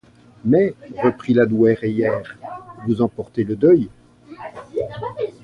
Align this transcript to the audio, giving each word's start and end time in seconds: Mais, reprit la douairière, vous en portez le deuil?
Mais, 0.45 0.73
reprit 1.03 1.35
la 1.35 1.45
douairière, 1.45 2.35
vous 2.87 3.03
en 3.03 3.07
portez 3.07 3.43
le 3.43 3.55
deuil? 3.55 3.87